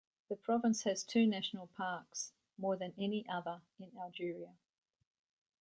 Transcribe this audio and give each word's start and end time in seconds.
The 0.29 0.35
province 0.35 0.81
has 0.85 1.03
two 1.03 1.27
national 1.27 1.67
parks, 1.77 2.33
more 2.57 2.75
than 2.75 2.95
any 2.97 3.23
other 3.29 3.61
in 3.79 3.91
Algeria. 3.95 4.55